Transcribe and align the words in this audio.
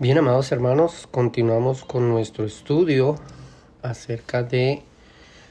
Bien, 0.00 0.16
amados 0.16 0.50
hermanos, 0.50 1.06
continuamos 1.10 1.84
con 1.84 2.08
nuestro 2.08 2.46
estudio 2.46 3.16
acerca 3.82 4.42
de 4.42 4.82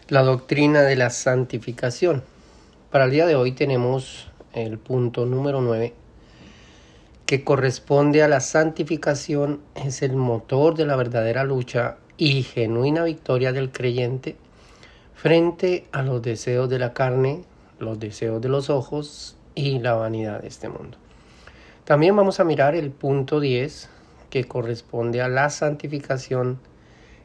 la 0.08 0.24
doctrina 0.24 0.82
de 0.82 0.96
la 0.96 1.12
santificación. 1.12 2.24
Para 2.90 3.06
el 3.06 3.12
día 3.12 3.28
de 3.28 3.36
hoy 3.36 3.52
tenemos 3.52 4.32
el 4.54 4.80
punto 4.80 5.28
número 5.28 5.62
9 5.62 5.94
que 7.28 7.44
corresponde 7.44 8.24
a 8.24 8.28
la 8.28 8.40
santificación, 8.40 9.62
es 9.76 10.02
el 10.02 10.16
motor 10.16 10.74
de 10.74 10.88
la 10.88 10.96
verdadera 10.96 11.44
lucha 11.44 11.98
y 12.18 12.42
genuina 12.42 13.04
victoria 13.04 13.54
del 13.54 13.72
creyente 13.72 14.36
frente 15.14 15.86
a 15.92 16.02
los 16.02 16.24
deseos 16.24 16.68
de 16.72 16.80
la 16.80 16.94
carne, 16.94 17.44
los 17.78 18.00
deseos 18.00 18.42
de 18.42 18.50
los 18.50 18.72
ojos 18.72 19.38
y 19.54 19.78
la 19.78 19.94
vanidad 19.94 20.42
de 20.42 20.48
este 20.48 20.70
mundo. 20.70 20.98
También 21.84 22.16
vamos 22.16 22.40
a 22.40 22.44
mirar 22.44 22.74
el 22.74 22.90
punto 22.90 23.40
10 23.40 23.99
que 24.30 24.46
corresponde 24.46 25.22
a 25.22 25.28
la 25.28 25.50
santificación 25.50 26.60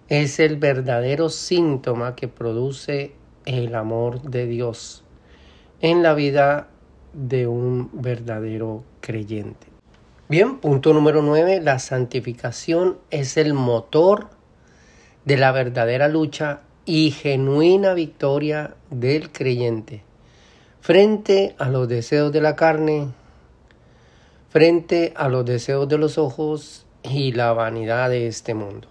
es 0.08 0.38
el 0.38 0.56
verdadero 0.56 1.28
síntoma 1.28 2.14
que 2.14 2.28
produce 2.28 3.12
el 3.46 3.74
amor 3.74 4.22
de 4.22 4.46
Dios 4.46 5.04
en 5.80 6.02
la 6.02 6.14
vida 6.14 6.68
de 7.12 7.46
un 7.46 7.90
verdadero 7.92 8.84
creyente. 9.00 9.66
Bien, 10.28 10.58
punto 10.58 10.92
número 10.92 11.22
9, 11.22 11.60
la 11.60 11.78
santificación 11.78 12.98
es 13.10 13.36
el 13.36 13.54
motor 13.54 14.28
de 15.24 15.36
la 15.36 15.52
verdadera 15.52 16.08
lucha 16.08 16.60
y 16.86 17.10
genuina 17.10 17.94
victoria 17.94 18.74
del 18.90 19.30
creyente 19.30 20.02
frente 20.84 21.54
a 21.56 21.70
los 21.70 21.88
deseos 21.88 22.30
de 22.30 22.42
la 22.42 22.56
carne, 22.56 23.08
frente 24.50 25.14
a 25.16 25.30
los 25.30 25.46
deseos 25.46 25.88
de 25.88 25.96
los 25.96 26.18
ojos 26.18 26.83
y 27.04 27.32
la 27.32 27.52
vanidad 27.52 28.10
de 28.10 28.26
este 28.26 28.54
mundo. 28.54 28.88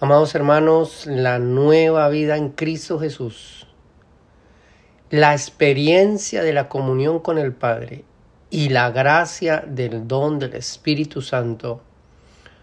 Amados 0.00 0.34
hermanos, 0.34 1.06
la 1.06 1.38
nueva 1.38 2.08
vida 2.08 2.36
en 2.36 2.50
Cristo 2.50 2.98
Jesús, 2.98 3.66
la 5.10 5.32
experiencia 5.32 6.42
de 6.42 6.52
la 6.52 6.68
comunión 6.68 7.20
con 7.20 7.38
el 7.38 7.52
Padre 7.52 8.04
y 8.50 8.68
la 8.68 8.90
gracia 8.90 9.64
del 9.66 10.08
don 10.08 10.38
del 10.38 10.54
Espíritu 10.54 11.20
Santo 11.20 11.82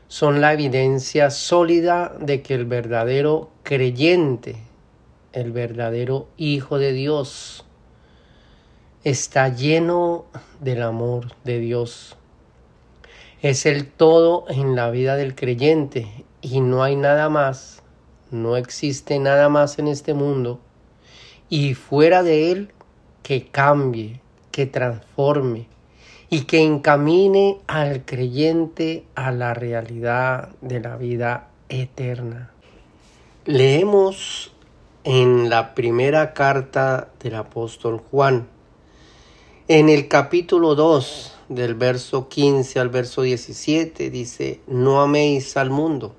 son 0.08 0.42
la 0.42 0.54
evidencia 0.54 1.30
sólida 1.30 2.14
de 2.20 2.42
que 2.42 2.56
el 2.56 2.66
verdadero 2.66 3.52
creyente, 3.64 4.56
el 5.34 5.52
verdadero 5.52 6.28
Hijo 6.38 6.80
de 6.80 6.94
Dios, 6.94 7.66
está 9.04 9.50
lleno 9.50 10.26
del 10.60 10.82
amor 10.82 11.28
de 11.44 11.60
Dios 11.60 12.18
es 13.42 13.66
el 13.66 13.88
todo 13.88 14.46
en 14.50 14.76
la 14.76 14.90
vida 14.92 15.16
del 15.16 15.36
creyente 15.36 16.26
y 16.42 16.60
no 16.60 16.84
hay 16.84 16.96
nada 16.96 17.30
más, 17.30 17.82
no 18.32 18.58
existe 18.58 19.18
nada 19.20 19.50
más 19.50 19.80
en 19.80 19.88
este 19.88 20.14
mundo 20.14 20.60
y 21.50 21.74
fuera 21.74 22.22
de 22.22 22.52
él 22.52 22.74
que 23.24 23.48
cambie, 23.48 24.22
que 24.52 24.66
transforme 24.66 25.68
y 26.30 26.42
que 26.42 26.62
encamine 26.62 27.60
al 27.68 28.06
creyente 28.06 29.06
a 29.16 29.32
la 29.32 29.54
realidad 29.54 30.50
de 30.62 30.80
la 30.80 30.98
vida 30.98 31.48
eterna. 31.70 32.52
Leemos 33.46 34.52
en 35.04 35.50
la 35.50 35.74
primera 35.74 36.34
carta 36.34 37.10
del 37.20 37.36
apóstol 37.36 38.02
Juan, 38.12 38.48
en 39.68 39.90
el 39.90 40.08
capítulo 40.08 40.76
2, 40.76 41.39
del 41.50 41.74
verso 41.74 42.30
15 42.30 42.80
al 42.80 42.90
verso 42.90 43.24
17 43.24 44.12
dice, 44.12 44.62
no 44.68 45.02
améis 45.02 45.58
al 45.58 45.72
mundo, 45.72 46.14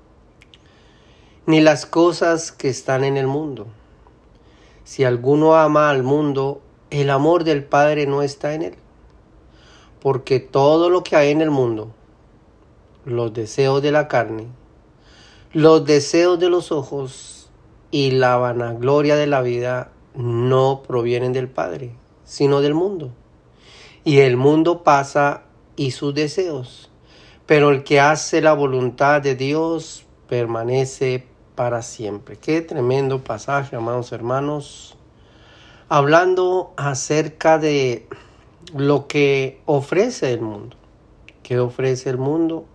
ni 1.45 1.61
las 1.61 1.85
cosas 1.85 2.51
que 2.51 2.69
están 2.69 3.05
en 3.05 3.15
el 3.15 3.27
mundo. 3.27 3.67
Si 4.83 5.05
alguno 5.05 5.55
ama 5.55 5.89
al 5.89 6.03
mundo, 6.03 6.61
el 6.89 7.09
amor 7.09 7.45
del 7.45 7.63
Padre 7.63 8.05
no 8.07 8.21
está 8.21 8.53
en 8.53 8.61
él. 8.63 8.75
Porque 10.01 10.39
todo 10.39 10.89
lo 10.89 11.03
que 11.03 11.15
hay 11.15 11.29
en 11.29 11.41
el 11.41 11.49
mundo, 11.49 11.91
los 13.05 13.33
deseos 13.33 13.81
de 13.81 13.91
la 13.91 14.09
carne, 14.09 14.47
los 15.53 15.85
deseos 15.85 16.39
de 16.39 16.49
los 16.49 16.73
ojos 16.73 17.49
y 17.89 18.11
la 18.11 18.35
vanagloria 18.35 19.15
de 19.15 19.27
la 19.27 19.41
vida 19.41 19.91
no 20.13 20.83
provienen 20.85 21.31
del 21.31 21.47
Padre, 21.47 21.95
sino 22.25 22.59
del 22.59 22.73
mundo 22.73 23.11
y 24.03 24.19
el 24.19 24.37
mundo 24.37 24.83
pasa 24.83 25.43
y 25.75 25.91
sus 25.91 26.13
deseos, 26.13 26.89
pero 27.45 27.69
el 27.69 27.83
que 27.83 27.99
hace 27.99 28.41
la 28.41 28.53
voluntad 28.53 29.21
de 29.21 29.35
Dios 29.35 30.05
permanece 30.27 31.25
para 31.55 31.81
siempre. 31.81 32.37
Qué 32.37 32.61
tremendo 32.61 33.23
pasaje, 33.23 33.75
amados 33.75 34.11
hermanos, 34.11 34.97
hablando 35.89 36.73
acerca 36.77 37.59
de 37.59 38.07
lo 38.75 39.07
que 39.07 39.61
ofrece 39.65 40.33
el 40.33 40.41
mundo. 40.41 40.77
¿Qué 41.43 41.59
ofrece 41.59 42.09
el 42.09 42.17
mundo? 42.17 42.65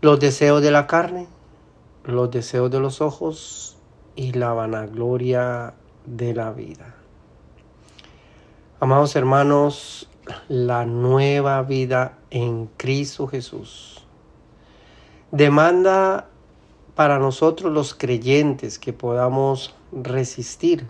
Los 0.00 0.18
deseos 0.18 0.62
de 0.62 0.70
la 0.70 0.86
carne, 0.86 1.28
los 2.04 2.30
deseos 2.30 2.70
de 2.70 2.80
los 2.80 3.00
ojos 3.00 3.76
y 4.16 4.32
la 4.32 4.52
vanagloria 4.52 5.74
de 6.06 6.34
la 6.34 6.52
vida. 6.52 6.99
Amados 8.82 9.14
hermanos, 9.14 10.08
la 10.48 10.86
nueva 10.86 11.60
vida 11.60 12.16
en 12.30 12.64
Cristo 12.78 13.26
Jesús 13.26 14.06
demanda 15.30 16.30
para 16.94 17.18
nosotros 17.18 17.70
los 17.74 17.92
creyentes 17.92 18.78
que 18.78 18.94
podamos 18.94 19.74
resistir 19.92 20.86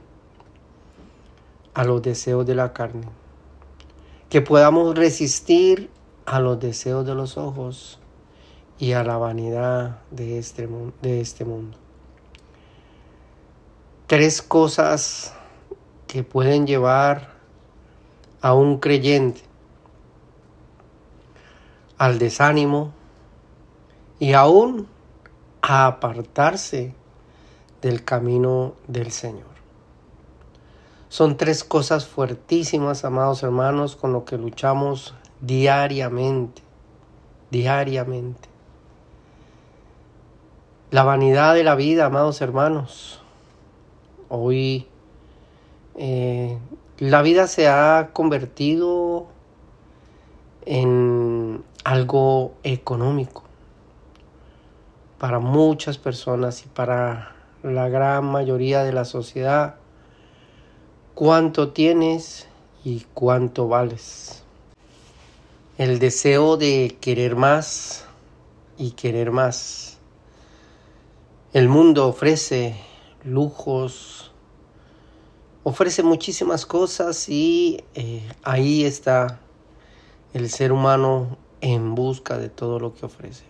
a 1.74 1.82
los 1.82 2.00
deseos 2.00 2.46
de 2.46 2.54
la 2.54 2.72
carne, 2.72 3.08
que 4.28 4.40
podamos 4.40 4.96
resistir 4.96 5.90
a 6.26 6.38
los 6.38 6.60
deseos 6.60 7.04
de 7.04 7.16
los 7.16 7.36
ojos 7.36 7.98
y 8.78 8.92
a 8.92 9.02
la 9.02 9.16
vanidad 9.16 9.98
de 10.12 10.38
este, 10.38 10.68
este 11.02 11.44
mundo. 11.44 11.76
Tres 14.06 14.42
cosas 14.42 15.34
que 16.06 16.22
pueden 16.22 16.68
llevar 16.68 17.39
a 18.40 18.54
un 18.54 18.78
creyente 18.78 19.42
al 21.98 22.18
desánimo 22.18 22.92
y 24.18 24.32
aún 24.32 24.86
a 25.60 25.86
apartarse 25.86 26.94
del 27.82 28.04
camino 28.04 28.74
del 28.86 29.10
Señor. 29.10 29.50
Son 31.10 31.36
tres 31.36 31.64
cosas 31.64 32.06
fuertísimas, 32.06 33.04
amados 33.04 33.42
hermanos, 33.42 33.96
con 33.96 34.12
lo 34.12 34.24
que 34.24 34.38
luchamos 34.38 35.14
diariamente, 35.40 36.62
diariamente. 37.50 38.48
La 40.90 41.02
vanidad 41.02 41.54
de 41.54 41.64
la 41.64 41.74
vida, 41.74 42.06
amados 42.06 42.40
hermanos. 42.40 43.20
Hoy 44.28 44.86
eh, 45.96 46.58
la 47.00 47.22
vida 47.22 47.46
se 47.46 47.66
ha 47.66 48.10
convertido 48.12 49.26
en 50.66 51.64
algo 51.82 52.52
económico 52.62 53.42
para 55.18 55.38
muchas 55.38 55.96
personas 55.96 56.62
y 56.66 56.68
para 56.68 57.34
la 57.62 57.88
gran 57.88 58.26
mayoría 58.26 58.84
de 58.84 58.92
la 58.92 59.06
sociedad. 59.06 59.76
¿Cuánto 61.14 61.70
tienes 61.70 62.48
y 62.84 63.06
cuánto 63.14 63.66
vales? 63.66 64.44
El 65.78 66.00
deseo 66.00 66.58
de 66.58 66.98
querer 67.00 67.34
más 67.34 68.04
y 68.76 68.90
querer 68.90 69.30
más. 69.30 69.96
El 71.54 71.70
mundo 71.70 72.06
ofrece 72.06 72.76
lujos, 73.24 74.19
ofrece 75.62 76.02
muchísimas 76.02 76.66
cosas 76.66 77.28
y 77.28 77.84
eh, 77.94 78.22
ahí 78.42 78.84
está 78.84 79.40
el 80.32 80.48
ser 80.48 80.72
humano 80.72 81.36
en 81.60 81.94
busca 81.94 82.38
de 82.38 82.48
todo 82.48 82.78
lo 82.78 82.94
que 82.94 83.06
ofrece. 83.06 83.44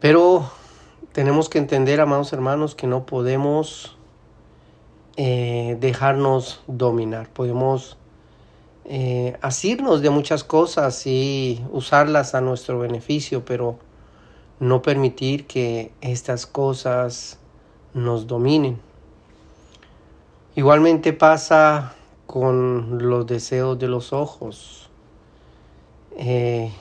Pero 0.00 0.50
tenemos 1.12 1.48
que 1.48 1.58
entender, 1.58 2.00
amados 2.00 2.32
hermanos, 2.32 2.74
que 2.74 2.86
no 2.86 3.06
podemos 3.06 3.96
eh, 5.16 5.76
dejarnos 5.80 6.62
dominar. 6.66 7.28
Podemos 7.28 7.96
eh, 8.84 9.36
asirnos 9.42 10.00
de 10.00 10.10
muchas 10.10 10.44
cosas 10.44 11.06
y 11.06 11.64
usarlas 11.72 12.34
a 12.34 12.40
nuestro 12.40 12.78
beneficio, 12.78 13.44
pero 13.44 13.78
no 14.60 14.82
permitir 14.82 15.46
que 15.46 15.92
estas 16.00 16.46
cosas 16.46 17.38
nos 17.94 18.26
dominen. 18.26 18.87
Igualmente 20.56 21.12
pasa 21.12 21.94
con 22.26 22.98
los 22.98 23.26
deseos 23.26 23.78
de 23.78 23.88
los 23.88 24.12
ojos. 24.12 24.90
Eh, 26.16 26.72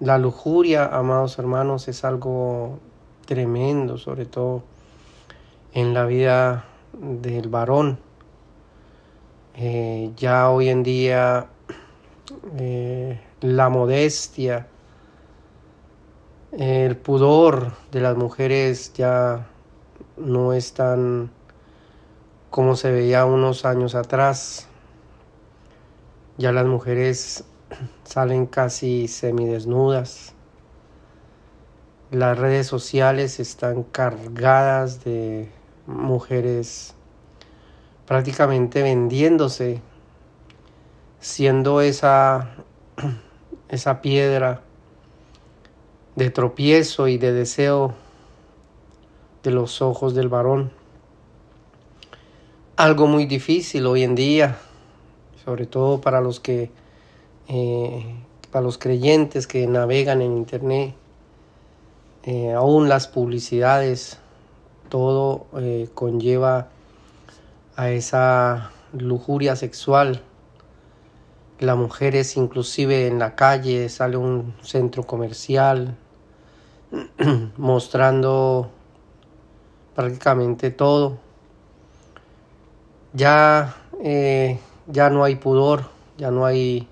la 0.00 0.16
lujuria, 0.18 0.86
amados 0.86 1.38
hermanos, 1.38 1.86
es 1.88 2.04
algo 2.04 2.78
tremendo, 3.26 3.98
sobre 3.98 4.26
todo 4.26 4.62
en 5.74 5.92
la 5.92 6.06
vida 6.06 6.64
del 6.92 7.48
varón. 7.48 7.98
Eh, 9.56 10.10
ya 10.16 10.50
hoy 10.50 10.68
en 10.68 10.82
día 10.82 11.46
eh, 12.58 13.20
la 13.40 13.68
modestia, 13.68 14.66
el 16.52 16.96
pudor 16.96 17.72
de 17.92 18.00
las 18.00 18.16
mujeres 18.16 18.92
ya 18.94 19.46
no 20.16 20.52
es 20.52 20.72
tan 20.72 21.30
como 22.54 22.76
se 22.76 22.92
veía 22.92 23.24
unos 23.24 23.64
años 23.64 23.96
atrás. 23.96 24.68
Ya 26.38 26.52
las 26.52 26.66
mujeres 26.66 27.42
salen 28.04 28.46
casi 28.46 29.08
semidesnudas. 29.08 30.34
Las 32.12 32.38
redes 32.38 32.68
sociales 32.68 33.40
están 33.40 33.82
cargadas 33.82 35.02
de 35.02 35.50
mujeres 35.88 36.94
prácticamente 38.06 38.82
vendiéndose, 38.82 39.82
siendo 41.18 41.80
esa, 41.80 42.54
esa 43.68 44.00
piedra 44.00 44.62
de 46.14 46.30
tropiezo 46.30 47.08
y 47.08 47.18
de 47.18 47.32
deseo 47.32 47.94
de 49.42 49.50
los 49.50 49.82
ojos 49.82 50.14
del 50.14 50.28
varón. 50.28 50.83
Algo 52.76 53.06
muy 53.06 53.26
difícil 53.26 53.86
hoy 53.86 54.02
en 54.02 54.16
día, 54.16 54.58
sobre 55.44 55.64
todo 55.64 56.00
para 56.00 56.20
los 56.20 56.40
que, 56.40 56.72
eh, 57.46 58.16
para 58.50 58.64
los 58.64 58.78
creyentes 58.78 59.46
que 59.46 59.64
navegan 59.68 60.20
en 60.20 60.36
internet, 60.36 60.92
eh, 62.24 62.52
aún 62.52 62.88
las 62.88 63.06
publicidades, 63.06 64.18
todo 64.88 65.46
eh, 65.56 65.88
conlleva 65.94 66.66
a 67.76 67.90
esa 67.90 68.72
lujuria 68.92 69.54
sexual. 69.54 70.22
La 71.60 71.76
mujer 71.76 72.16
es 72.16 72.36
inclusive 72.36 73.06
en 73.06 73.20
la 73.20 73.36
calle, 73.36 73.88
sale 73.88 74.16
un 74.16 74.52
centro 74.62 75.04
comercial 75.04 75.96
mostrando 77.56 78.68
prácticamente 79.94 80.72
todo. 80.72 81.23
Ya, 83.16 83.76
eh, 84.02 84.58
ya 84.88 85.08
no 85.08 85.22
hay 85.22 85.36
pudor, 85.36 85.84
ya 86.18 86.32
no 86.32 86.46
hay 86.46 86.88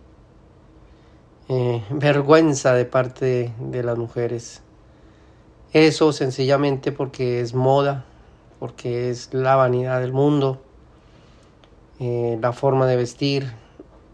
eh, 1.48 1.82
vergüenza 1.90 2.74
de 2.74 2.84
parte 2.84 3.52
de 3.58 3.82
las 3.82 3.98
mujeres. 3.98 4.62
Eso 5.72 6.12
sencillamente 6.12 6.92
porque 6.92 7.40
es 7.40 7.54
moda, 7.54 8.04
porque 8.60 9.10
es 9.10 9.34
la 9.34 9.56
vanidad 9.56 10.00
del 10.00 10.12
mundo, 10.12 10.62
eh, 11.98 12.38
la 12.40 12.52
forma 12.52 12.86
de 12.86 12.94
vestir, 12.94 13.52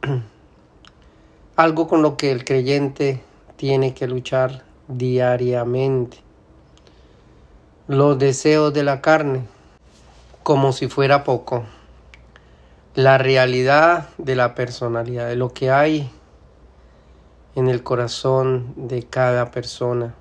algo 1.56 1.88
con 1.88 2.00
lo 2.00 2.16
que 2.16 2.32
el 2.32 2.46
creyente 2.46 3.22
tiene 3.56 3.92
que 3.92 4.06
luchar 4.06 4.64
diariamente. 4.86 6.22
Los 7.86 8.18
deseos 8.18 8.72
de 8.72 8.82
la 8.82 9.02
carne, 9.02 9.42
como 10.42 10.72
si 10.72 10.88
fuera 10.88 11.22
poco. 11.22 11.64
La 12.98 13.16
realidad 13.16 14.08
de 14.18 14.34
la 14.34 14.56
personalidad, 14.56 15.28
de 15.28 15.36
lo 15.36 15.54
que 15.54 15.70
hay 15.70 16.10
en 17.54 17.68
el 17.68 17.84
corazón 17.84 18.74
de 18.74 19.04
cada 19.04 19.52
persona 19.52 20.16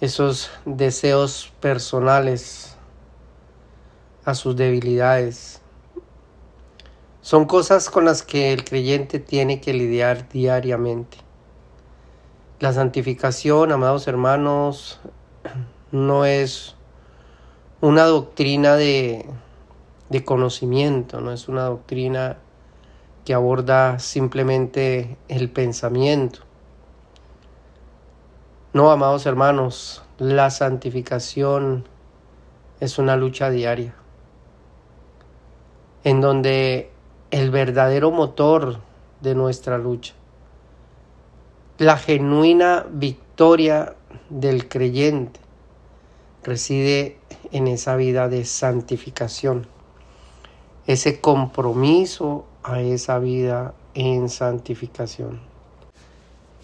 esos 0.00 0.50
deseos 0.64 1.52
personales, 1.60 2.76
a 4.24 4.34
sus 4.34 4.56
debilidades. 4.56 5.60
Son 7.20 7.44
cosas 7.44 7.88
con 7.88 8.04
las 8.04 8.24
que 8.24 8.52
el 8.52 8.64
creyente 8.64 9.20
tiene 9.20 9.60
que 9.60 9.74
lidiar 9.74 10.28
diariamente. 10.28 11.18
La 12.58 12.72
santificación, 12.72 13.70
amados 13.70 14.08
hermanos, 14.08 14.98
no 15.92 16.24
es 16.24 16.74
una 17.80 18.06
doctrina 18.06 18.74
de, 18.74 19.24
de 20.08 20.24
conocimiento, 20.24 21.20
no 21.20 21.32
es 21.32 21.48
una 21.48 21.64
doctrina 21.64 22.38
que 23.24 23.34
aborda 23.34 23.98
simplemente 23.98 25.16
el 25.28 25.50
pensamiento. 25.50 26.40
No, 28.72 28.90
amados 28.90 29.26
hermanos, 29.26 30.04
la 30.18 30.50
santificación 30.50 31.88
es 32.78 32.98
una 32.98 33.16
lucha 33.16 33.50
diaria, 33.50 33.94
en 36.04 36.20
donde 36.20 36.90
el 37.30 37.50
verdadero 37.50 38.10
motor 38.10 38.78
de 39.20 39.34
nuestra 39.34 39.78
lucha, 39.78 40.14
la 41.78 41.96
genuina 41.96 42.86
victoria 42.90 43.96
del 44.28 44.68
creyente, 44.68 45.40
reside 46.44 47.18
en 47.50 47.66
esa 47.66 47.96
vida 47.96 48.28
de 48.28 48.44
santificación, 48.44 49.66
ese 50.86 51.20
compromiso 51.20 52.46
a 52.62 52.80
esa 52.80 53.18
vida 53.18 53.74
en 53.94 54.28
santificación. 54.28 55.40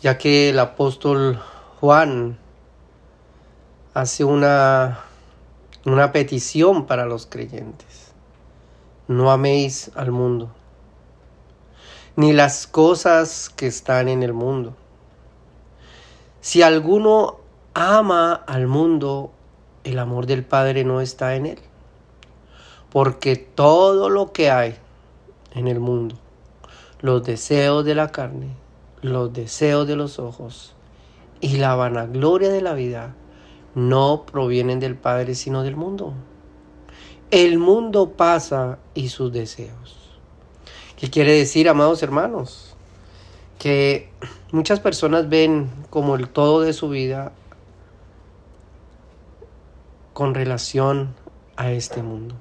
Ya 0.01 0.19
que 0.19 0.51
el 0.51 0.59
apóstol 0.59 1.41
Juan 1.81 2.39
hace 3.95 4.25
una, 4.25 5.01
una 5.85 6.13
petición 6.13 6.87
para 6.87 7.07
los 7.07 7.27
creyentes. 7.27 8.13
No 9.09 9.31
améis 9.31 9.91
al 9.95 10.13
mundo, 10.13 10.51
ni 12.17 12.33
las 12.33 12.67
cosas 12.67 13.51
que 13.51 13.67
están 13.67 14.09
en 14.09 14.23
el 14.23 14.33
mundo. 14.33 14.77
Si 16.41 16.63
alguno 16.63 17.39
ama 17.75 18.33
al 18.33 18.67
mundo, 18.67 19.33
el 19.85 19.99
amor 19.99 20.27
del 20.27 20.45
Padre 20.45 20.85
no 20.85 21.01
está 21.01 21.35
en 21.35 21.47
él. 21.47 21.59
Porque 22.93 23.37
todo 23.37 24.11
lo 24.11 24.33
que 24.33 24.51
hay 24.51 24.77
en 25.55 25.67
el 25.67 25.81
mundo, 25.81 26.17
los 27.01 27.25
deseos 27.25 27.85
de 27.85 27.95
la 27.95 28.13
carne, 28.13 28.55
los 29.01 29.33
deseos 29.33 29.87
de 29.87 29.97
los 29.97 30.19
ojos 30.19 30.75
y 31.41 31.57
la 31.57 31.75
vanagloria 31.75 32.51
de 32.51 32.61
la 32.61 32.75
vida 32.75 33.15
no 33.75 34.25
provienen 34.27 34.79
del 34.79 34.97
Padre 34.97 35.35
sino 35.35 35.63
del 35.63 35.77
mundo. 35.77 36.13
El 37.31 37.59
mundo 37.59 38.11
pasa 38.11 38.79
y 38.95 39.09
sus 39.09 39.33
deseos. 39.33 40.21
¿Qué 40.97 41.09
quiere 41.09 41.33
decir, 41.33 41.69
amados 41.69 42.03
hermanos? 42.03 42.77
Que 43.59 44.11
muchas 44.53 44.81
personas 44.81 45.29
ven 45.29 45.71
como 45.89 46.15
el 46.15 46.29
todo 46.29 46.61
de 46.61 46.75
su 46.75 46.91
vida 46.91 47.33
con 50.13 50.35
relación 50.35 51.15
a 51.57 51.73
este 51.73 52.03
mundo. 52.03 52.35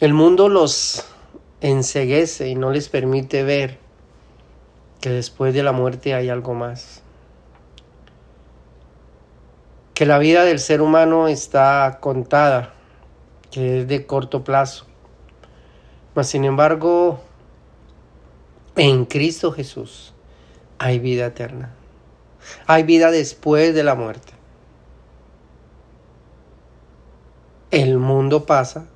El 0.00 0.14
mundo 0.14 0.48
los 0.48 1.04
enseguece 1.60 2.48
y 2.48 2.54
no 2.54 2.70
les 2.70 2.88
permite 2.88 3.42
ver 3.42 3.78
que 5.00 5.10
después 5.10 5.52
de 5.54 5.64
la 5.64 5.72
muerte 5.72 6.14
hay 6.14 6.28
algo 6.28 6.54
más. 6.54 7.02
Que 9.94 10.06
la 10.06 10.18
vida 10.18 10.44
del 10.44 10.60
ser 10.60 10.82
humano 10.82 11.26
está 11.26 11.98
contada, 12.00 12.74
que 13.50 13.80
es 13.80 13.88
de 13.88 14.06
corto 14.06 14.44
plazo. 14.44 14.86
Mas 16.14 16.28
sin 16.28 16.44
embargo, 16.44 17.18
en 18.76 19.04
Cristo 19.04 19.50
Jesús 19.50 20.14
hay 20.78 21.00
vida 21.00 21.26
eterna. 21.26 21.74
Hay 22.68 22.84
vida 22.84 23.10
después 23.10 23.74
de 23.74 23.82
la 23.82 23.96
muerte. 23.96 24.32
El 27.72 27.98
mundo 27.98 28.46
pasa 28.46 28.86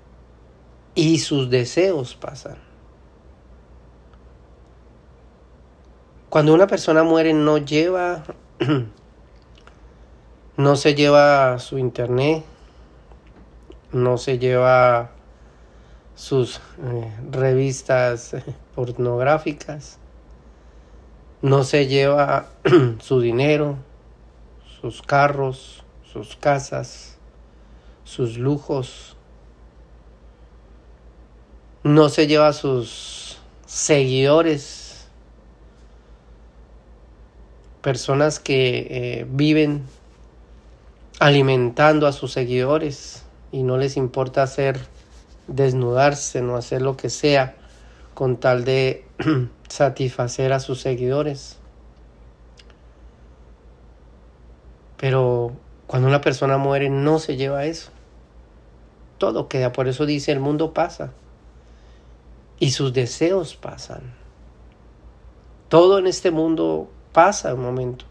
y 0.95 1.19
sus 1.19 1.51
deseos 1.51 2.15
pasan. 2.15 2.57
Cuando 6.29 6.55
una 6.55 6.67
persona 6.67 7.03
muere 7.03 7.35
no 7.35 7.59
lleva, 7.59 8.25
no 10.57 10.77
se 10.77 10.95
lleva 10.95 11.59
su 11.59 11.79
internet, 11.79 12.45
no 13.93 14.17
se 14.17 14.39
lleva 14.39 15.11
sus 16.15 16.61
eh, 16.83 17.13
revistas 17.31 18.35
pornográficas, 18.75 19.99
no 21.43 21.65
se 21.65 21.87
lleva 21.87 22.47
su 23.01 23.21
dinero, 23.21 23.77
sus 24.81 25.03
carros, 25.03 25.85
sus 26.03 26.37
casas, 26.37 27.19
sus 28.05 28.39
lujos. 28.39 29.17
No 31.85 32.09
se 32.09 32.27
lleva 32.27 32.49
a 32.49 32.53
sus 32.53 33.39
seguidores, 33.67 35.07
personas 37.81 38.39
que 38.39 38.87
eh, 38.91 39.27
viven 39.29 39.83
alimentando 41.19 42.07
a 42.07 42.13
sus 42.13 42.33
seguidores 42.33 43.25
y 43.51 43.65
no 43.65 43.79
les 43.79 43.97
importa 43.97 44.45
hacer 44.45 44.79
desnudarse, 45.49 46.41
no 46.41 46.57
hacer 46.57 46.83
lo 46.83 46.97
que 46.97 47.11
sea 47.11 47.57
con 48.15 48.37
tal 48.37 48.65
de 48.65 49.05
satisfacer 49.69 50.53
a 50.53 50.61
sus 50.61 50.81
seguidores. 50.81 51.57
Pero 54.99 55.53
cuando 55.89 56.07
una 56.07 56.21
persona 56.21 56.59
muere 56.59 56.91
no 56.91 57.19
se 57.19 57.37
lleva 57.37 57.65
eso. 57.65 57.91
Todo 59.19 59.49
queda, 59.49 59.73
por 59.73 59.89
eso 59.89 60.07
dice 60.07 60.31
el 60.31 60.39
mundo 60.39 60.73
pasa 60.73 61.13
y 62.63 62.71
sus 62.71 62.93
deseos 62.93 63.57
pasan. 63.57 64.15
Todo 65.69 65.99
en 65.99 66.07
este 66.07 66.31
mundo 66.31 66.89
pasa 67.11 67.55
un 67.55 67.63
momento. 67.63 68.05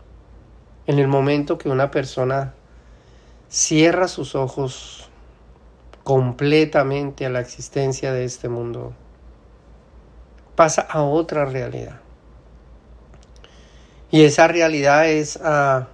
En 0.88 1.00
el 1.00 1.08
momento 1.08 1.58
que 1.58 1.70
una 1.70 1.89
persona 1.89 2.53
cierra 3.48 4.10
sus 4.10 4.36
ojos 4.36 5.10
completamente 6.03 7.25
a 7.25 7.29
la 7.29 7.39
existencia 7.39 8.12
de 8.12 8.25
este 8.25 8.50
mundo, 8.50 8.91
pasa 10.58 10.81
a 10.81 11.01
otra 11.01 11.46
realidad. 11.46 12.01
Y 14.10 14.25
esa 14.25 14.50
realidad 14.50 15.08
es 15.08 15.38
a 15.38 15.88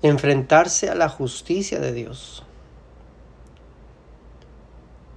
enfrentarse 0.00 0.88
a 0.88 0.94
la 0.94 1.10
justicia 1.10 1.78
de 1.78 1.92
Dios. 1.92 2.42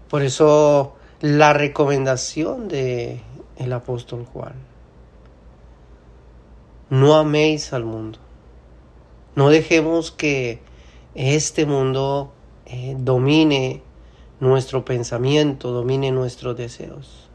Por 0.09 0.23
eso 0.23 0.96
la 1.21 1.53
recomendación 1.53 2.67
de 2.67 3.21
el 3.57 3.73
apóstol 3.73 4.25
Juan. 4.25 4.53
No 6.89 7.15
améis 7.15 7.73
al 7.73 7.83
mundo. 7.83 8.19
No 9.35 9.49
dejemos 9.49 10.11
que 10.11 10.61
este 11.15 11.65
mundo 11.65 12.31
eh, 12.65 12.95
domine 12.97 13.81
nuestro 14.39 14.85
pensamiento, 14.85 15.71
domine 15.71 16.11
nuestros 16.11 16.55
deseos. 16.55 17.29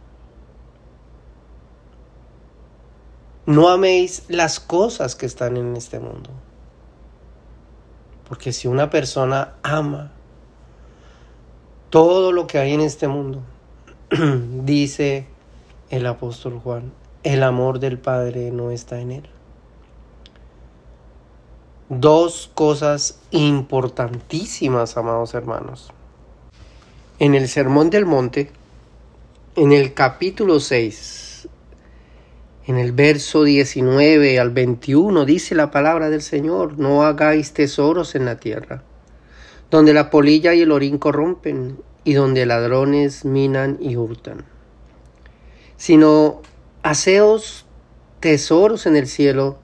No 3.44 3.68
améis 3.68 4.24
las 4.28 4.60
cosas 4.60 5.16
que 5.16 5.26
están 5.26 5.56
en 5.56 5.76
este 5.76 5.98
mundo. 5.98 6.30
Porque 8.28 8.52
si 8.52 8.68
una 8.68 8.88
persona 8.88 9.54
ama 9.62 10.12
todo 11.90 12.32
lo 12.32 12.46
que 12.46 12.58
hay 12.58 12.72
en 12.72 12.80
este 12.80 13.08
mundo, 13.08 13.42
dice 14.64 15.26
el 15.90 16.06
apóstol 16.06 16.60
Juan, 16.62 16.92
el 17.22 17.42
amor 17.42 17.78
del 17.78 17.98
Padre 17.98 18.50
no 18.50 18.70
está 18.70 19.00
en 19.00 19.12
él 19.12 19.28
dos 22.00 22.50
cosas 22.54 23.20
importantísimas, 23.32 24.96
amados 24.96 25.34
hermanos. 25.34 25.92
En 27.18 27.34
el 27.34 27.48
Sermón 27.48 27.90
del 27.90 28.06
Monte, 28.06 28.50
en 29.56 29.72
el 29.72 29.92
capítulo 29.92 30.58
6, 30.58 31.48
en 32.66 32.78
el 32.78 32.92
verso 32.92 33.44
19 33.44 34.40
al 34.40 34.50
21, 34.50 35.26
dice 35.26 35.54
la 35.54 35.70
palabra 35.70 36.08
del 36.08 36.22
Señor, 36.22 36.78
no 36.78 37.02
hagáis 37.02 37.52
tesoros 37.52 38.14
en 38.14 38.24
la 38.24 38.36
tierra, 38.36 38.82
donde 39.70 39.92
la 39.92 40.08
polilla 40.08 40.54
y 40.54 40.62
el 40.62 40.72
orín 40.72 40.96
corrompen, 40.96 41.76
y 42.04 42.14
donde 42.14 42.46
ladrones 42.46 43.24
minan 43.24 43.78
y 43.80 43.96
hurtan, 43.96 44.44
sino 45.76 46.42
haceos 46.82 47.66
tesoros 48.20 48.86
en 48.86 48.96
el 48.96 49.06
cielo, 49.06 49.58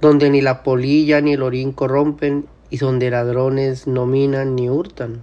donde 0.00 0.30
ni 0.30 0.40
la 0.40 0.62
polilla 0.62 1.20
ni 1.20 1.34
el 1.34 1.42
orín 1.42 1.72
corrompen 1.72 2.46
y 2.70 2.78
donde 2.78 3.10
ladrones 3.10 3.86
no 3.86 4.06
minan 4.06 4.54
ni 4.56 4.68
hurtan. 4.68 5.22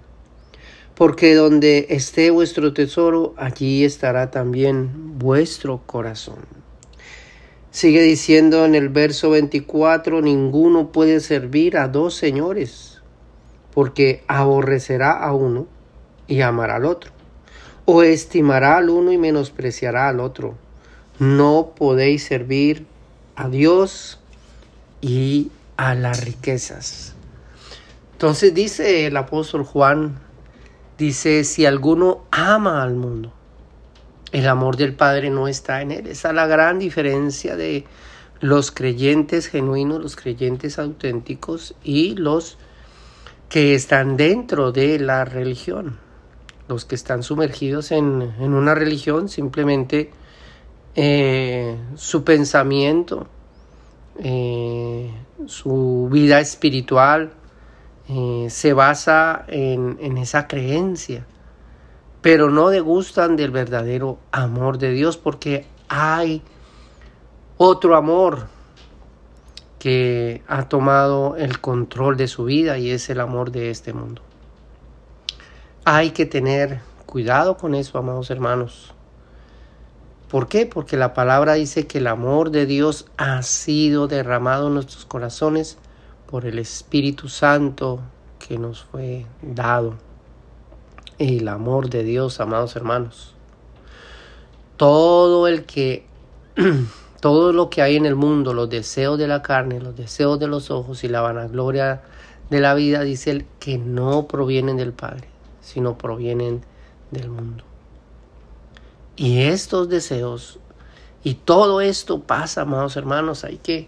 Porque 0.96 1.34
donde 1.34 1.88
esté 1.90 2.30
vuestro 2.30 2.74
tesoro, 2.74 3.34
allí 3.38 3.84
estará 3.84 4.32
también 4.32 5.18
vuestro 5.18 5.82
corazón. 5.86 6.46
Sigue 7.72 8.02
diciendo 8.02 8.66
en 8.66 8.76
el 8.76 8.90
verso 8.90 9.30
24, 9.30 10.22
ninguno 10.22 10.92
puede 10.92 11.22
servir 11.22 11.78
a 11.78 11.88
dos 11.88 12.14
señores, 12.14 13.02
porque 13.74 14.24
aborrecerá 14.28 15.12
a 15.12 15.34
uno 15.34 15.68
y 16.32 16.42
amará 16.44 16.78
al 16.78 16.86
otro, 16.86 17.12
o 17.84 18.04
estimará 18.04 18.78
al 18.78 18.90
uno 18.90 19.12
y 19.12 19.18
menospreciará 19.18 20.08
al 20.08 20.22
otro. 20.22 20.56
No 21.20 21.74
podéis 21.76 22.24
servir 22.24 22.86
a 23.36 23.50
Dios 23.50 24.18
y 25.02 25.52
a 25.76 25.94
las 25.94 26.24
riquezas. 26.24 27.16
Entonces 28.14 28.54
dice 28.54 29.08
el 29.08 29.18
apóstol 29.18 29.66
Juan, 29.66 30.20
dice, 30.98 31.44
si 31.44 31.66
alguno 31.66 32.24
ama 32.32 32.82
al 32.82 32.96
mundo, 32.96 33.34
el 34.32 34.48
amor 34.48 34.78
del 34.78 34.96
Padre 34.96 35.30
no 35.32 35.50
está 35.50 35.82
en 35.82 35.92
él. 35.92 36.08
Esa 36.08 36.30
es 36.30 36.36
la 36.36 36.48
gran 36.48 36.80
diferencia 36.80 37.58
de 37.58 37.84
los 38.40 38.72
creyentes 38.72 39.48
genuinos, 39.48 40.02
los 40.02 40.16
creyentes 40.16 40.80
auténticos 40.80 41.76
y 41.84 42.16
los 42.16 42.58
que 43.50 43.76
están 43.76 44.16
dentro 44.16 44.72
de 44.72 44.98
la 44.98 45.26
religión. 45.26 46.00
Los 46.72 46.86
que 46.86 46.96
están 46.96 47.22
sumergidos 47.22 47.92
en, 47.92 48.32
una 48.40 48.74
religión, 48.74 49.28
simplemente 49.28 50.10
eh, 50.96 51.76
su 51.96 52.24
pensamiento, 52.24 53.28
eh, 54.20 55.12
su 55.48 56.08
vida 56.10 56.40
espiritual 56.40 57.34
eh, 58.08 58.48
se 58.50 58.72
basa 58.72 59.44
en, 59.50 59.98
en 60.00 60.18
esa 60.18 60.48
creencia, 60.48 61.26
pero 62.22 62.50
no 62.50 62.70
degustan 62.70 63.36
del 63.36 63.52
verdadero 63.52 64.20
amor 64.32 64.78
de 64.78 64.94
Dios 64.94 65.18
porque 65.18 65.66
hay 65.90 66.42
otro 67.58 67.98
amor 67.98 68.48
que 69.78 70.42
ha 70.48 70.70
tomado 70.70 71.36
el 71.36 71.60
control 71.60 72.16
de 72.16 72.30
su 72.30 72.46
vida 72.46 72.78
y 72.78 72.92
es 72.92 73.10
el 73.10 73.20
amor 73.20 73.52
de 73.52 73.72
este 73.72 73.92
mundo. 73.92 74.22
Hay 75.84 76.12
que 76.12 76.28
tener 76.28 76.82
cuidado 77.08 77.58
con 77.58 77.74
eso, 77.74 77.98
amados 77.98 78.30
hermanos. 78.30 78.94
¿Por 80.30 80.48
qué? 80.48 80.66
Porque 80.68 80.96
la 80.96 81.14
palabra 81.14 81.56
dice 81.56 81.88
que 81.88 81.98
el 81.98 82.08
amor 82.08 82.52
de 82.52 82.66
Dios 82.66 83.08
ha 83.18 83.42
sido 83.42 84.08
derramado 84.08 84.68
en 84.68 84.76
nuestros 84.76 85.06
corazones 85.06 85.78
por 86.28 86.46
el 86.46 86.60
Espíritu 86.60 87.30
Santo 87.30 88.00
que 88.40 88.58
nos 88.58 88.84
fue 88.84 89.26
dado. 89.42 89.96
El 91.18 91.48
amor 91.48 91.90
de 91.90 92.04
Dios, 92.04 92.40
amados 92.40 92.76
hermanos. 92.76 93.34
Todo 94.78 95.48
el 95.48 95.66
que, 95.66 96.06
todo 97.22 97.54
lo 97.54 97.70
que 97.70 97.82
hay 97.82 97.96
en 97.96 98.06
el 98.06 98.16
mundo, 98.16 98.54
los 98.54 98.70
deseos 98.70 99.18
de 99.18 99.28
la 99.28 99.42
carne, 99.42 99.82
los 99.82 99.96
deseos 99.96 100.40
de 100.40 100.48
los 100.48 100.72
ojos 100.72 101.04
y 101.04 101.08
la 101.08 101.22
vanagloria 101.22 102.04
de 102.50 102.60
la 102.62 102.74
vida, 102.76 103.02
dice 103.02 103.32
él, 103.32 103.46
que 103.60 103.78
no 103.78 104.28
provienen 104.28 104.78
del 104.78 104.94
Padre, 104.94 105.31
sino 105.62 105.98
provienen 105.98 106.62
del 107.12 107.30
mundo. 107.30 107.64
Y 109.16 109.42
estos 109.44 109.90
deseos 109.90 110.60
y 111.24 111.36
todo 111.36 111.82
esto 111.82 112.22
pasa, 112.22 112.62
amados 112.62 112.96
hermanos, 112.98 113.44
hay 113.44 113.58
que 113.58 113.88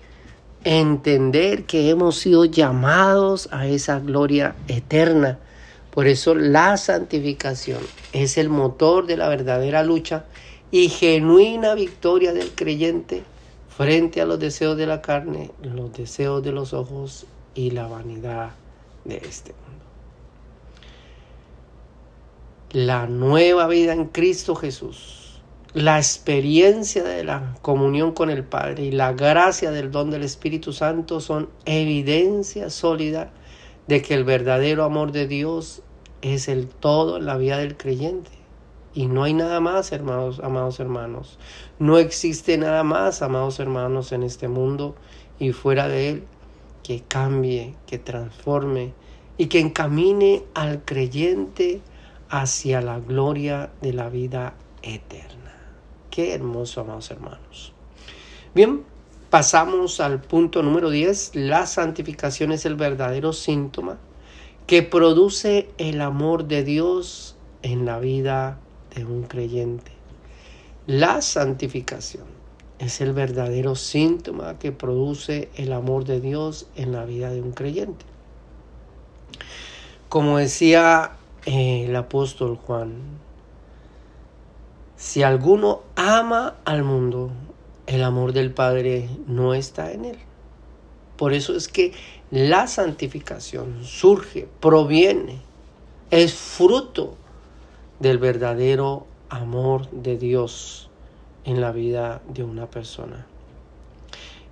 entender 0.64 1.66
que 1.66 1.90
hemos 1.90 2.18
sido 2.18 2.46
llamados 2.46 3.50
a 3.52 3.68
esa 3.68 4.00
gloria 4.00 4.56
eterna. 4.68 5.40
Por 5.92 6.08
eso 6.08 6.36
la 6.36 6.78
santificación 6.78 7.80
es 8.14 8.38
el 8.38 8.50
motor 8.50 9.06
de 9.08 9.18
la 9.18 9.30
verdadera 9.30 9.84
lucha 9.84 10.26
y 10.72 10.90
genuina 10.90 11.76
victoria 11.76 12.34
del 12.34 12.52
creyente 12.52 13.24
frente 13.76 14.22
a 14.22 14.26
los 14.26 14.40
deseos 14.40 14.78
de 14.78 14.88
la 14.88 15.02
carne, 15.02 15.52
los 15.62 15.94
deseos 15.94 16.44
de 16.44 16.52
los 16.52 16.74
ojos 16.74 17.26
y 17.56 17.72
la 17.72 17.88
vanidad 17.88 18.52
de 19.06 19.18
este 19.18 19.54
mundo. 19.54 19.83
La 22.74 23.06
nueva 23.06 23.68
vida 23.68 23.94
en 23.94 24.06
Cristo 24.06 24.56
Jesús 24.56 25.24
la 25.74 25.98
experiencia 25.98 27.04
de 27.04 27.24
la 27.24 27.56
comunión 27.62 28.14
con 28.14 28.30
el 28.30 28.44
Padre 28.44 28.86
y 28.86 28.92
la 28.92 29.14
gracia 29.14 29.72
del 29.72 29.92
don 29.92 30.12
del 30.12 30.24
Espíritu 30.24 30.74
Santo 30.74 31.20
son 31.20 31.50
evidencia 31.66 32.70
sólida 32.70 33.32
de 33.88 34.02
que 34.02 34.14
el 34.14 34.24
verdadero 34.24 34.84
amor 34.84 35.12
de 35.12 35.28
Dios 35.28 35.82
es 36.22 36.48
el 36.48 36.68
todo 36.68 37.18
en 37.18 37.26
la 37.26 37.38
vida 37.38 37.58
del 37.58 37.78
creyente. 37.78 38.32
Y 38.94 39.08
no 39.08 39.24
hay 39.24 39.34
nada 39.34 39.60
más, 39.60 39.92
hermanos, 39.92 40.40
amados 40.44 40.80
hermanos. 40.80 41.40
No 41.78 41.98
existe 41.98 42.58
nada 42.60 42.84
más, 42.84 43.24
amados 43.24 43.60
hermanos, 43.60 44.12
en 44.12 44.22
este 44.22 44.48
mundo 44.48 44.96
y 45.40 45.52
fuera 45.52 45.88
de 45.88 46.10
él 46.10 46.24
que 46.84 47.02
cambie, 47.08 47.76
que 47.88 47.98
transforme 47.98 48.94
y 49.38 49.48
que 49.48 49.60
encamine 49.60 50.44
al 50.54 50.84
creyente 50.84 51.82
hacia 52.34 52.82
la 52.82 53.00
gloria 53.00 53.70
de 53.84 53.94
la 53.94 54.10
vida 54.10 54.56
eterna. 54.82 55.54
Qué 56.10 56.34
hermoso, 56.34 56.82
amados 56.82 57.12
hermanos. 57.12 57.74
Bien, 58.56 58.84
pasamos 59.30 60.00
al 60.00 60.20
punto 60.20 60.64
número 60.64 60.90
10. 60.90 61.36
La 61.36 61.68
santificación 61.68 62.52
es 62.52 62.66
el 62.66 62.76
verdadero 62.76 63.34
síntoma 63.34 64.00
que 64.66 64.82
produce 64.82 65.70
el 65.78 66.02
amor 66.02 66.46
de 66.46 66.64
Dios 66.64 67.36
en 67.62 67.86
la 67.86 68.00
vida 68.00 68.58
de 68.96 69.06
un 69.06 69.26
creyente. 69.26 69.92
La 70.88 71.22
santificación 71.22 72.26
es 72.80 73.00
el 73.00 73.14
verdadero 73.14 73.76
síntoma 73.76 74.58
que 74.58 74.72
produce 74.72 75.50
el 75.54 75.72
amor 75.72 76.04
de 76.04 76.20
Dios 76.20 76.66
en 76.76 76.94
la 76.94 77.06
vida 77.06 77.30
de 77.30 77.44
un 77.44 77.52
creyente. 77.52 78.06
Como 80.10 80.40
decía 80.40 81.18
el 81.46 81.96
apóstol 81.96 82.58
Juan, 82.58 82.94
si 84.96 85.24
alguno 85.24 85.82
ama 85.96 86.56
al 86.66 86.84
mundo, 86.84 87.32
el 87.88 88.04
amor 88.04 88.32
del 88.32 88.54
Padre 88.54 89.10
no 89.28 89.54
está 89.54 89.92
en 89.92 90.06
él. 90.06 90.18
Por 91.18 91.34
eso 91.34 91.56
es 91.56 91.68
que 91.68 91.92
la 92.32 92.68
santificación 92.68 93.84
surge, 93.84 94.48
proviene, 94.60 95.42
es 96.10 96.34
fruto 96.34 97.16
del 98.00 98.18
verdadero 98.18 99.06
amor 99.30 99.90
de 99.92 100.18
Dios 100.18 100.90
en 101.44 101.60
la 101.60 101.72
vida 101.72 102.22
de 102.30 102.44
una 102.44 102.68
persona. 102.68 103.28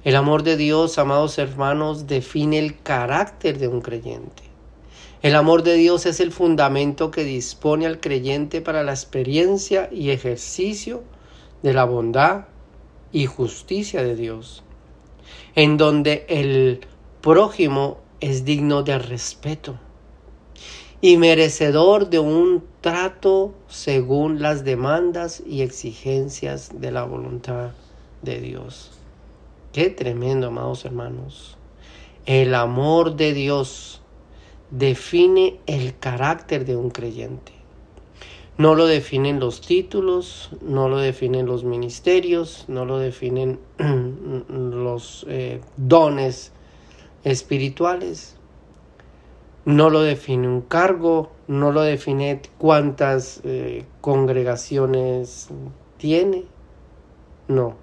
El 0.04 0.16
amor 0.16 0.44
de 0.44 0.58
Dios, 0.58 0.98
amados 0.98 1.38
hermanos, 1.38 2.08
define 2.08 2.60
el 2.60 2.82
carácter 2.82 3.60
de 3.60 3.68
un 3.68 3.82
creyente. 3.82 4.51
El 5.22 5.36
amor 5.36 5.64
de 5.64 5.76
Dios 5.76 6.06
es 6.06 6.20
el 6.20 6.32
fundamento 6.32 7.12
que 7.12 7.24
dispone 7.24 7.86
al 7.86 8.00
creyente 8.00 8.62
para 8.62 8.84
la 8.84 8.92
experiencia 8.92 9.90
y 9.92 10.10
ejercicio 10.10 11.04
de 11.62 11.74
la 11.74 11.86
bondad, 11.86 12.46
y 13.12 13.26
justicia 13.26 14.04
de 14.04 14.16
Dios, 14.16 14.64
en 15.56 15.78
donde 15.78 16.26
el 16.30 16.82
prójimo 17.22 18.00
es 18.20 18.46
digno 18.46 18.84
de 18.84 18.98
respeto 19.00 19.78
y 21.02 21.18
merecedor 21.18 22.10
de 22.10 22.20
un 22.20 22.64
trato 22.82 23.54
según 23.68 24.42
las 24.42 24.64
demandas 24.64 25.42
y 25.46 25.62
exigencias 25.62 26.80
de 26.80 26.92
la 26.92 27.04
voluntad 27.04 27.72
de 28.22 28.40
Dios. 28.40 28.92
Qué 29.74 29.90
tremendo, 29.90 30.48
amados 30.48 30.86
hermanos. 30.86 31.58
El 32.28 32.54
amor 32.54 33.16
de 33.16 33.34
Dios 33.34 34.01
define 34.72 35.60
el 35.68 35.98
carácter 35.98 36.66
de 36.66 36.76
un 36.76 36.90
creyente. 36.90 37.52
No 38.58 38.76
lo 38.76 38.86
definen 38.86 39.40
los 39.40 39.62
títulos, 39.62 40.52
no 40.62 40.90
lo 40.90 40.98
definen 40.98 41.46
los 41.46 41.64
ministerios, 41.64 42.66
no 42.68 42.86
lo 42.86 43.00
definen 43.00 43.60
los 44.50 45.26
eh, 45.30 45.62
dones 45.78 46.52
espirituales, 47.24 48.36
no 49.66 49.90
lo 49.90 50.02
define 50.02 50.48
un 50.48 50.62
cargo, 50.62 51.32
no 51.48 51.72
lo 51.72 51.82
define 51.82 52.42
cuántas 52.58 53.42
eh, 53.44 53.86
congregaciones 54.00 55.50
tiene, 55.98 56.46
no. 57.48 57.76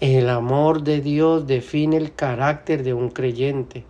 El 0.00 0.28
amor 0.28 0.82
de 0.82 1.00
Dios 1.00 1.46
define 1.46 1.96
el 1.96 2.14
carácter 2.14 2.84
de 2.84 2.94
un 2.94 3.10
creyente. 3.10 3.84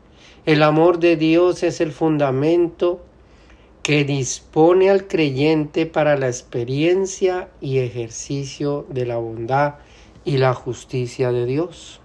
El 0.48 0.62
amor 0.62 0.98
de 0.98 1.16
Dios 1.16 1.62
es 1.62 1.78
el 1.82 1.92
fundamento 1.92 3.04
que 3.82 4.04
dispone 4.04 4.88
al 4.88 5.06
creyente 5.06 5.84
para 5.84 6.16
la 6.16 6.28
experiencia 6.28 7.50
y 7.60 7.80
ejercicio 7.80 8.86
de 8.88 9.04
la 9.04 9.18
bondad 9.18 9.74
y 10.24 10.38
la 10.38 10.54
justicia 10.54 11.32
de 11.32 11.44
Dios, 11.44 12.00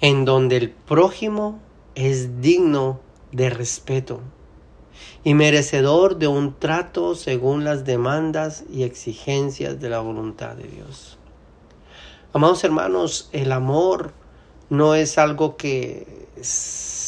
en 0.00 0.24
donde 0.24 0.56
el 0.56 0.70
prójimo 0.70 1.60
es 1.96 2.40
digno 2.40 3.00
de 3.30 3.50
respeto 3.50 4.22
y 5.22 5.34
merecedor 5.34 6.16
de 6.16 6.28
un 6.28 6.58
trato 6.58 7.14
según 7.14 7.62
las 7.62 7.84
demandas 7.84 8.64
y 8.72 8.84
exigencias 8.84 9.78
de 9.78 9.90
la 9.90 10.00
voluntad 10.00 10.56
de 10.56 10.66
Dios. 10.66 11.18
Amados 12.32 12.64
hermanos, 12.64 13.28
el 13.32 13.52
amor 13.52 14.14
no 14.70 14.94
es 14.94 15.18
algo 15.18 15.58
que 15.58 16.22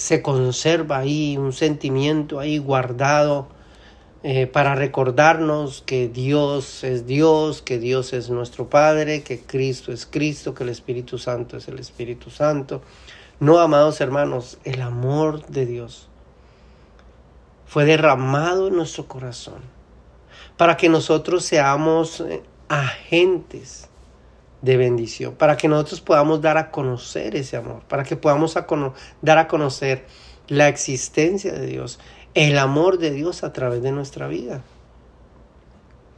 se 0.05 0.21
conserva 0.21 0.99
ahí, 0.99 1.39
un 1.39 1.55
sentimiento 1.55 2.39
ahí 2.39 2.59
guardado 2.59 3.49
eh, 4.23 4.47
para 4.47 4.75
recordarnos 4.75 5.83
que 5.87 6.09
Dios 6.09 6.85
es 6.85 7.07
Dios, 7.07 7.63
que 7.63 7.79
Dios 7.79 8.13
es 8.13 8.29
nuestro 8.29 8.69
Padre, 8.69 9.23
que 9.23 9.41
Cristo 9.41 9.93
es 9.93 10.05
Cristo, 10.05 10.53
que 10.53 10.65
el 10.65 10.69
Espíritu 10.69 11.17
Santo 11.17 11.57
es 11.57 11.69
el 11.69 11.79
Espíritu 11.79 12.29
Santo. 12.29 12.83
No, 13.41 13.59
amados 13.61 13.99
hermanos, 14.03 14.59
el 14.65 14.83
amor 14.83 15.47
de 15.47 15.65
Dios 15.65 16.09
fue 17.65 17.87
derramado 17.87 18.69
en 18.69 18.77
nuestro 18.77 19.07
corazón 19.07 19.63
para 20.59 20.77
que 20.77 20.91
nosotros 20.91 21.47
seamos 21.47 22.21
eh, 22.21 22.43
agentes 22.69 23.89
de 24.65 24.79
bendición, 24.79 25.35
para 25.35 25.59
que 25.59 25.69
nosotros 25.69 26.01
podamos 26.01 26.41
dar 26.41 26.57
a 26.57 26.71
conocer 26.71 27.37
ese 27.37 27.59
amor, 27.59 27.83
para 27.87 28.03
que 28.03 28.17
podamos 28.17 28.57
dar 29.21 29.39
a 29.39 29.47
conocer 29.47 30.07
la 30.49 30.69
existencia 30.69 31.53
de 31.53 31.67
Dios, 31.67 32.01
el 32.33 32.57
amor 32.57 32.97
de 32.97 33.11
Dios 33.11 33.45
a 33.45 33.53
través 33.53 33.83
de 33.83 33.93
nuestra 33.93 34.27
vida. 34.27 34.63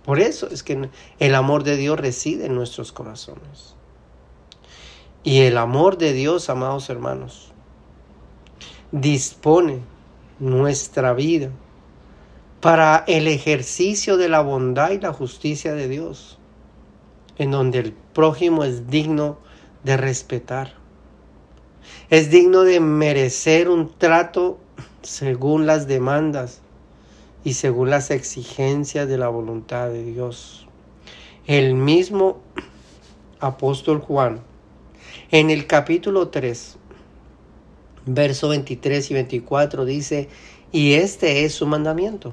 Por 0.05 0.21
eso 0.21 0.49
es 0.49 0.63
que 0.63 0.91
el 1.19 1.35
amor 1.35 1.65
de 1.65 1.77
Dios 1.77 1.99
reside 1.99 2.47
en 2.47 2.55
nuestros 2.55 2.93
corazones. 2.93 3.75
Y 5.25 5.41
el 5.41 5.59
amor 5.59 5.99
de 5.99 6.13
Dios, 6.13 6.49
amados 6.49 6.89
hermanos, 6.89 7.53
dispone 8.93 9.81
nuestra 10.39 11.15
vida 11.15 11.51
para 12.61 13.03
el 13.09 13.27
ejercicio 13.27 14.17
de 14.17 14.29
la 14.29 14.41
bondad 14.41 14.93
y 14.93 15.01
la 15.01 15.13
justicia 15.13 15.75
de 15.75 15.89
Dios 15.89 16.36
en 17.39 17.51
donde 17.51 17.79
el 17.79 17.93
prójimo 17.93 18.65
es 18.65 18.89
digno 18.89 19.39
de 19.85 19.97
respetar. 19.97 20.75
Es 22.11 22.31
digno 22.31 22.63
de 22.63 22.81
merecer 22.81 23.69
un 23.69 23.93
trato 23.97 24.59
según 25.03 25.67
las 25.67 25.87
demandas 25.87 26.61
y 27.45 27.55
según 27.55 27.91
las 27.91 28.11
exigencias 28.11 29.09
de 29.09 29.19
la 29.19 29.29
voluntad 29.29 29.89
de 29.89 30.05
Dios. 30.05 30.67
El 31.47 31.75
mismo 31.75 32.41
apóstol 33.39 34.01
Juan, 34.01 34.41
en 35.31 35.51
el 35.51 35.67
capítulo 35.67 36.29
3, 36.29 36.77
verso 38.07 38.49
23 38.49 39.11
y 39.11 39.15
24, 39.15 39.85
dice, 39.85 40.29
y 40.73 40.95
este 40.95 41.45
es 41.45 41.55
su 41.55 41.67
mandamiento 41.67 42.33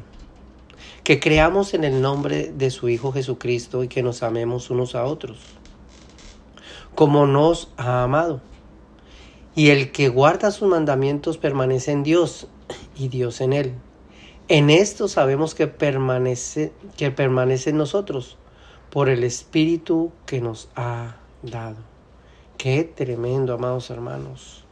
que 1.03 1.19
creamos 1.19 1.73
en 1.73 1.83
el 1.83 2.01
nombre 2.01 2.51
de 2.53 2.71
su 2.71 2.87
Hijo 2.89 3.11
Jesucristo 3.11 3.83
y 3.83 3.87
que 3.87 4.03
nos 4.03 4.23
amemos 4.23 4.69
unos 4.69 4.95
a 4.95 5.03
otros, 5.03 5.39
como 6.95 7.27
nos 7.27 7.71
ha 7.77 8.03
amado. 8.03 8.41
Y 9.55 9.69
el 9.69 9.91
que 9.91 10.09
guarda 10.09 10.51
sus 10.51 10.67
mandamientos 10.67 11.37
permanece 11.37 11.91
en 11.91 12.03
Dios 12.03 12.47
y 12.95 13.09
Dios 13.09 13.41
en 13.41 13.53
él. 13.53 13.73
En 14.47 14.69
esto 14.69 15.07
sabemos 15.07 15.55
que 15.55 15.67
permanece, 15.67 16.73
que 16.97 17.11
permanece 17.11 17.69
en 17.69 17.77
nosotros 17.77 18.37
por 18.89 19.09
el 19.09 19.23
Espíritu 19.23 20.11
que 20.25 20.41
nos 20.41 20.69
ha 20.75 21.17
dado. 21.41 21.77
Qué 22.57 22.83
tremendo, 22.83 23.53
amados 23.53 23.89
hermanos. 23.89 24.63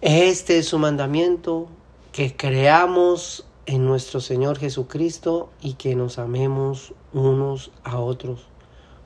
Este 0.00 0.58
es 0.58 0.66
su 0.66 0.78
mandamiento, 0.78 1.68
que 2.12 2.34
creamos 2.36 3.46
en 3.70 3.86
nuestro 3.86 4.18
Señor 4.18 4.58
Jesucristo 4.58 5.48
y 5.62 5.74
que 5.74 5.94
nos 5.94 6.18
amemos 6.18 6.92
unos 7.12 7.70
a 7.84 8.00
otros 8.00 8.48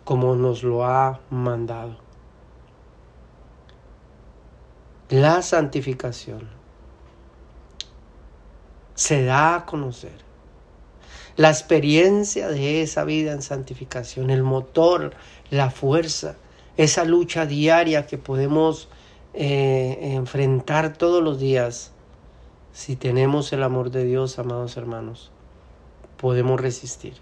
como 0.05 0.37
nos 0.37 0.63
lo 0.63 0.87
ha 0.87 1.21
mandado. 1.29 1.99
La 5.11 5.43
santificación 5.43 6.49
se 8.95 9.27
da 9.27 9.55
a 9.55 9.67
conocer. 9.67 10.25
La 11.37 11.51
experiencia 11.51 12.49
de 12.49 12.81
esa 12.81 13.05
vida 13.05 13.33
en 13.33 13.43
santificación, 13.43 14.31
el 14.31 14.43
motor, 14.43 15.13
la 15.51 15.71
fuerza, 15.71 16.37
esa 16.79 17.05
lucha 17.05 17.45
diaria 17.45 18.07
que 18.07 18.17
podemos 18.17 18.89
eh, 19.35 19.99
enfrentar 20.15 20.97
todos 20.97 21.23
los 21.23 21.39
días 21.39 21.94
si 22.75 22.97
tenemos 22.97 23.53
el 23.53 23.63
amor 23.63 23.93
de 23.93 24.05
Dios, 24.05 24.41
amados 24.41 24.77
hermanos, 24.77 25.31
podemos 26.17 26.61
resistir. 26.61 27.15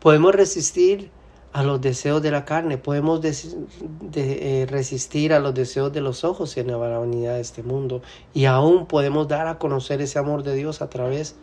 Podemos 0.00 0.34
resistir 0.34 1.10
a 1.54 1.62
los 1.62 1.80
deseos 1.80 2.20
de 2.20 2.30
la 2.30 2.44
carne, 2.44 2.76
podemos 2.76 3.22
eh, 3.24 4.66
resistir 4.68 5.32
a 5.32 5.40
los 5.40 5.54
deseos 5.54 5.94
de 5.94 6.02
los 6.02 6.24
ojos 6.24 6.54
y 6.56 6.60
en 6.60 6.66
la 6.66 6.76
vanidad 6.76 7.36
de 7.36 7.40
este 7.40 7.62
mundo. 7.62 8.02
Y 8.34 8.44
aún 8.44 8.84
podemos 8.84 9.26
dar 9.28 9.46
a 9.46 9.58
conocer 9.58 10.02
ese 10.02 10.18
amor 10.18 10.42
de 10.42 10.54
Dios 10.54 10.82
a 10.82 10.90
través 10.90 11.36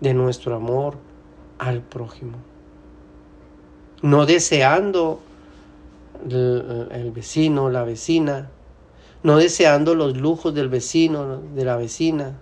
de 0.00 0.12
nuestro 0.12 0.56
amor 0.56 0.96
al 1.58 1.80
prójimo. 1.80 2.38
No 4.02 4.26
deseando 4.26 5.20
el, 6.28 6.88
el 6.90 7.12
vecino, 7.12 7.70
la 7.70 7.84
vecina, 7.84 8.50
no 9.22 9.36
deseando 9.36 9.94
los 9.94 10.16
lujos 10.16 10.52
del 10.52 10.68
vecino, 10.68 11.36
de 11.36 11.64
la 11.64 11.76
vecina. 11.76 12.40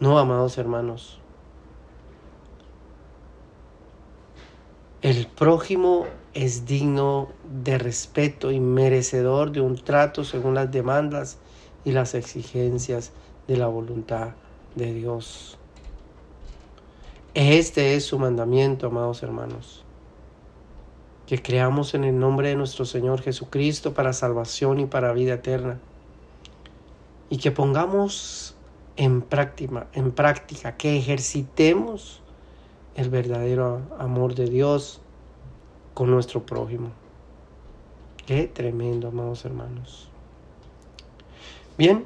No, 0.00 0.18
amados 0.18 0.56
hermanos. 0.56 1.18
El 5.02 5.26
prójimo 5.26 6.06
es 6.32 6.64
digno 6.64 7.28
de 7.62 7.76
respeto 7.76 8.50
y 8.50 8.60
merecedor 8.60 9.52
de 9.52 9.60
un 9.60 9.76
trato 9.76 10.24
según 10.24 10.54
las 10.54 10.72
demandas 10.72 11.36
y 11.84 11.92
las 11.92 12.14
exigencias 12.14 13.12
de 13.46 13.58
la 13.58 13.66
voluntad 13.66 14.30
de 14.74 14.94
Dios. 14.94 15.58
Este 17.34 17.94
es 17.94 18.06
su 18.06 18.18
mandamiento, 18.18 18.86
amados 18.86 19.22
hermanos. 19.22 19.84
Que 21.26 21.42
creamos 21.42 21.92
en 21.92 22.04
el 22.04 22.18
nombre 22.18 22.48
de 22.48 22.56
nuestro 22.56 22.86
Señor 22.86 23.20
Jesucristo 23.20 23.92
para 23.92 24.14
salvación 24.14 24.80
y 24.80 24.86
para 24.86 25.12
vida 25.12 25.34
eterna. 25.34 25.78
Y 27.28 27.36
que 27.36 27.50
pongamos 27.50 28.49
en 29.00 29.22
práctica, 29.22 29.86
en 29.94 30.12
práctica, 30.12 30.76
que 30.76 30.98
ejercitemos 30.98 32.20
el 32.94 33.08
verdadero 33.08 33.80
amor 33.98 34.34
de 34.34 34.44
Dios 34.44 35.00
con 35.94 36.10
nuestro 36.10 36.44
prójimo. 36.44 36.90
Qué 38.26 38.46
tremendo, 38.46 39.08
amados 39.08 39.46
hermanos. 39.46 40.10
Bien, 41.78 42.04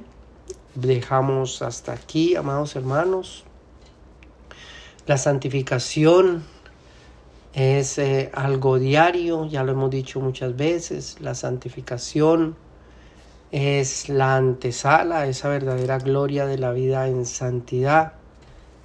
dejamos 0.76 1.62
hasta 1.62 1.92
aquí, 1.94 2.36
amados 2.36 2.76
hermanos. 2.76 3.42
La 5.08 5.18
santificación 5.18 6.44
es 7.54 7.98
eh, 7.98 8.30
algo 8.32 8.78
diario, 8.78 9.46
ya 9.46 9.64
lo 9.64 9.72
hemos 9.72 9.90
dicho 9.90 10.20
muchas 10.20 10.54
veces. 10.54 11.20
La 11.20 11.34
santificación 11.34 12.54
es 13.54 14.08
la 14.08 14.34
antesala, 14.34 15.28
esa 15.28 15.48
verdadera 15.48 15.98
gloria 15.98 16.44
de 16.44 16.58
la 16.58 16.72
vida 16.72 17.06
en 17.06 17.24
santidad. 17.24 18.14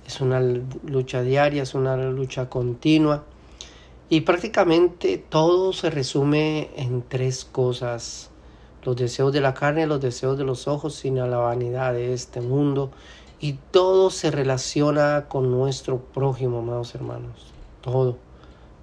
Es 0.06 0.22
una 0.22 0.40
lucha 0.40 1.24
diaria, 1.24 1.64
es 1.64 1.74
una 1.74 1.98
lucha 1.98 2.50
continua. 2.50 3.24
Y 4.10 4.22
prácticamente 4.22 5.18
todo 5.18 5.74
se 5.74 5.90
resume 5.90 6.70
en 6.76 7.02
tres 7.02 7.46
cosas. 7.46 8.30
Los 8.84 8.96
deseos 8.96 9.34
de 9.34 9.42
la 9.42 9.56
carne, 9.56 9.88
los 9.88 10.02
deseos 10.02 10.38
de 10.38 10.44
los 10.44 10.68
ojos, 10.68 10.94
sino 10.94 11.26
la 11.26 11.38
vanidad 11.38 11.94
de 11.94 12.14
este 12.14 12.40
mundo. 12.40 12.92
Y 13.40 13.54
todo 13.72 14.12
se 14.12 14.30
relaciona 14.30 15.26
con 15.30 15.50
nuestro 15.50 15.98
prójimo, 15.98 16.60
amados 16.60 16.94
hermanos. 16.94 17.54
Todo. 17.82 18.18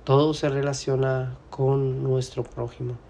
Todo 0.03 0.35
se 0.35 0.49
relaciona 0.49 1.37
con 1.49 2.03
nuestro 2.03 2.43
prójimo. 2.43 3.06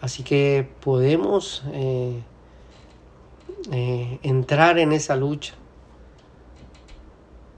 Así 0.00 0.22
que 0.22 0.66
podemos 0.80 1.62
eh, 1.72 2.22
eh, 3.70 4.18
entrar 4.22 4.78
en 4.78 4.92
esa 4.92 5.14
lucha 5.14 5.54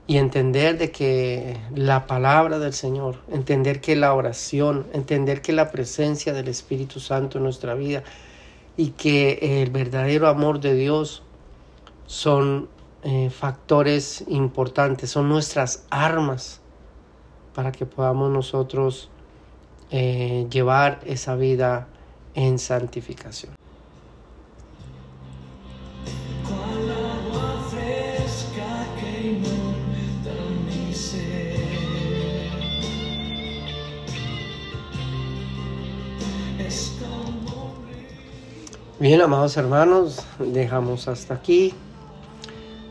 y 0.09 0.17
entender 0.17 0.77
de 0.77 0.91
que 0.91 1.57
la 1.75 2.07
palabra 2.07 2.59
del 2.59 2.73
Señor, 2.73 3.19
entender 3.31 3.81
que 3.81 3.95
la 3.95 4.13
oración, 4.13 4.89
entender 4.93 5.41
que 5.41 5.53
la 5.53 5.71
presencia 5.71 6.33
del 6.33 6.49
Espíritu 6.49 6.99
Santo 6.99 7.39
en 7.39 7.45
nuestra 7.45 7.75
vida 7.75 8.03
y 8.77 8.89
que 8.91 9.63
el 9.63 9.71
verdadero 9.71 10.27
amor 10.27 10.59
de 10.59 10.75
Dios 10.75 11.23
son 12.07 12.69
eh, 13.05 13.31
factores 13.31 14.25
importantes, 14.27 15.11
son 15.11 15.29
nuestras 15.29 15.87
armas 15.91 16.61
para 17.55 17.71
que 17.71 17.87
podamos 17.87 18.31
nosotros 18.31 19.09
llevar 19.91 21.01
esa 21.05 21.37
vida 21.37 21.87
en 22.35 22.59
santificación. 22.59 23.53
Bien, 39.03 39.21
amados 39.21 39.57
hermanos, 39.57 40.25
dejamos 40.39 41.09
hasta 41.09 41.35
aquí. 41.35 41.75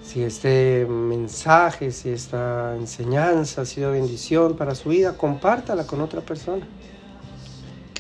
Si 0.04 0.22
este 0.22 0.86
mensaje, 0.86 1.92
si 1.92 2.10
esta 2.10 2.76
enseñanza 2.76 3.62
ha 3.62 3.66
sido 3.66 3.92
bendición 3.92 4.58
para 4.58 4.76
su 4.76 4.90
vida, 4.90 5.16
compártala 5.16 5.88
con 5.88 6.02
otra 6.02 6.20
persona. 6.20 6.68